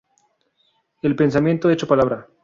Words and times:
El 1.03 1.15
pensamiento 1.15 1.69
hecho 1.69 1.85
palabra". 1.87 2.27